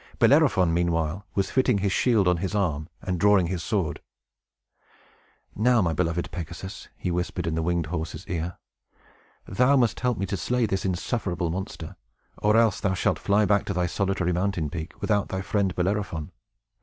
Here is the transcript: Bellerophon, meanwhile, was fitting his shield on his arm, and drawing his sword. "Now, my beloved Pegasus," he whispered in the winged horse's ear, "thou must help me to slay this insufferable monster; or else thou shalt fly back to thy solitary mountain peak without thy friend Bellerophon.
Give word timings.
Bellerophon, 0.17 0.73
meanwhile, 0.73 1.27
was 1.35 1.51
fitting 1.51 1.77
his 1.77 1.91
shield 1.91 2.27
on 2.27 2.37
his 2.37 2.55
arm, 2.55 2.89
and 3.03 3.19
drawing 3.19 3.45
his 3.45 3.61
sword. 3.61 4.01
"Now, 5.53 5.79
my 5.83 5.93
beloved 5.93 6.31
Pegasus," 6.31 6.87
he 6.97 7.11
whispered 7.11 7.45
in 7.45 7.53
the 7.53 7.61
winged 7.61 7.85
horse's 7.85 8.25
ear, 8.27 8.57
"thou 9.47 9.75
must 9.77 9.99
help 9.99 10.17
me 10.17 10.25
to 10.25 10.37
slay 10.37 10.65
this 10.65 10.85
insufferable 10.85 11.51
monster; 11.51 11.97
or 12.39 12.57
else 12.57 12.79
thou 12.79 12.95
shalt 12.95 13.19
fly 13.19 13.45
back 13.45 13.63
to 13.65 13.75
thy 13.75 13.85
solitary 13.85 14.33
mountain 14.33 14.71
peak 14.71 14.99
without 15.01 15.29
thy 15.29 15.41
friend 15.43 15.75
Bellerophon. 15.75 16.31